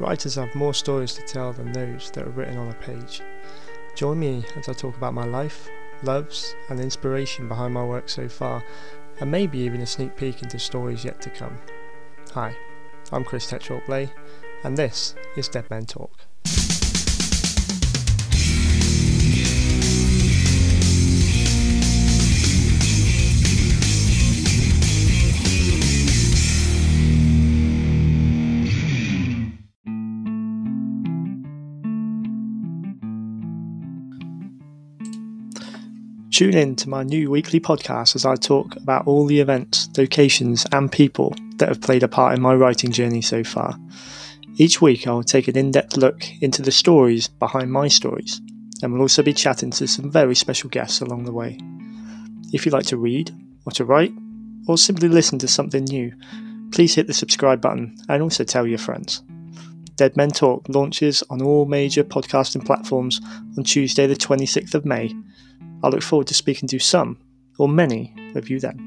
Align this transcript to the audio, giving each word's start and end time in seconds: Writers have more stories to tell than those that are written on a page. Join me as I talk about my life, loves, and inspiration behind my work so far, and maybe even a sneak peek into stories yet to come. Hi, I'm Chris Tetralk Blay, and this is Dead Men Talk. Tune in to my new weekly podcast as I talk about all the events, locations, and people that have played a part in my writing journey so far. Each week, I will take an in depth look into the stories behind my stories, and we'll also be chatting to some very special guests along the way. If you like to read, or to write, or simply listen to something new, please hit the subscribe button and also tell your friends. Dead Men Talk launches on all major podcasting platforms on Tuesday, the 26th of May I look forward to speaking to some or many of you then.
Writers 0.00 0.34
have 0.34 0.54
more 0.54 0.74
stories 0.74 1.14
to 1.14 1.22
tell 1.22 1.52
than 1.52 1.72
those 1.72 2.10
that 2.10 2.26
are 2.26 2.30
written 2.30 2.58
on 2.58 2.68
a 2.68 2.74
page. 2.74 3.22
Join 3.94 4.18
me 4.18 4.44
as 4.56 4.68
I 4.68 4.72
talk 4.72 4.96
about 4.96 5.14
my 5.14 5.24
life, 5.24 5.68
loves, 6.02 6.56
and 6.68 6.80
inspiration 6.80 7.48
behind 7.48 7.74
my 7.74 7.84
work 7.84 8.08
so 8.08 8.28
far, 8.28 8.64
and 9.20 9.30
maybe 9.30 9.58
even 9.58 9.80
a 9.82 9.86
sneak 9.86 10.16
peek 10.16 10.42
into 10.42 10.58
stories 10.58 11.04
yet 11.04 11.20
to 11.22 11.30
come. 11.30 11.56
Hi, 12.32 12.56
I'm 13.12 13.24
Chris 13.24 13.46
Tetralk 13.46 13.86
Blay, 13.86 14.10
and 14.64 14.76
this 14.76 15.14
is 15.36 15.48
Dead 15.48 15.70
Men 15.70 15.86
Talk. 15.86 16.10
Tune 36.34 36.56
in 36.56 36.74
to 36.74 36.88
my 36.88 37.04
new 37.04 37.30
weekly 37.30 37.60
podcast 37.60 38.16
as 38.16 38.26
I 38.26 38.34
talk 38.34 38.74
about 38.74 39.06
all 39.06 39.24
the 39.24 39.38
events, 39.38 39.88
locations, 39.96 40.66
and 40.72 40.90
people 40.90 41.32
that 41.58 41.68
have 41.68 41.80
played 41.80 42.02
a 42.02 42.08
part 42.08 42.34
in 42.34 42.42
my 42.42 42.56
writing 42.56 42.90
journey 42.90 43.22
so 43.22 43.44
far. 43.44 43.78
Each 44.56 44.82
week, 44.82 45.06
I 45.06 45.12
will 45.12 45.22
take 45.22 45.46
an 45.46 45.56
in 45.56 45.70
depth 45.70 45.96
look 45.96 46.24
into 46.42 46.60
the 46.60 46.72
stories 46.72 47.28
behind 47.28 47.70
my 47.70 47.86
stories, 47.86 48.40
and 48.82 48.92
we'll 48.92 49.02
also 49.02 49.22
be 49.22 49.32
chatting 49.32 49.70
to 49.70 49.86
some 49.86 50.10
very 50.10 50.34
special 50.34 50.68
guests 50.70 51.00
along 51.00 51.22
the 51.22 51.32
way. 51.32 51.56
If 52.52 52.66
you 52.66 52.72
like 52.72 52.86
to 52.86 52.96
read, 52.96 53.30
or 53.64 53.70
to 53.70 53.84
write, 53.84 54.12
or 54.66 54.76
simply 54.76 55.08
listen 55.08 55.38
to 55.38 55.46
something 55.46 55.84
new, 55.84 56.12
please 56.72 56.96
hit 56.96 57.06
the 57.06 57.14
subscribe 57.14 57.60
button 57.60 57.94
and 58.08 58.20
also 58.20 58.42
tell 58.42 58.66
your 58.66 58.78
friends. 58.78 59.22
Dead 59.94 60.16
Men 60.16 60.30
Talk 60.30 60.68
launches 60.68 61.22
on 61.30 61.40
all 61.42 61.66
major 61.66 62.02
podcasting 62.02 62.66
platforms 62.66 63.20
on 63.56 63.62
Tuesday, 63.62 64.08
the 64.08 64.16
26th 64.16 64.74
of 64.74 64.84
May 64.84 65.14
I 65.84 65.88
look 65.88 66.02
forward 66.02 66.26
to 66.28 66.34
speaking 66.34 66.66
to 66.70 66.78
some 66.78 67.18
or 67.58 67.68
many 67.68 68.14
of 68.34 68.48
you 68.48 68.58
then. 68.58 68.83